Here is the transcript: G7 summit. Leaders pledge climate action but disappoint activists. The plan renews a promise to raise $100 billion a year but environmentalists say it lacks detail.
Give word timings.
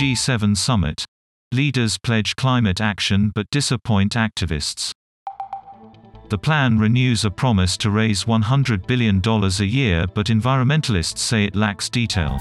G7 0.00 0.56
summit. 0.56 1.04
Leaders 1.52 1.98
pledge 1.98 2.34
climate 2.34 2.80
action 2.80 3.32
but 3.34 3.50
disappoint 3.50 4.14
activists. 4.14 4.92
The 6.30 6.38
plan 6.38 6.78
renews 6.78 7.26
a 7.26 7.30
promise 7.30 7.76
to 7.76 7.90
raise 7.90 8.24
$100 8.24 8.86
billion 8.86 9.20
a 9.22 9.64
year 9.66 10.06
but 10.06 10.28
environmentalists 10.28 11.18
say 11.18 11.44
it 11.44 11.54
lacks 11.54 11.90
detail. 11.90 12.38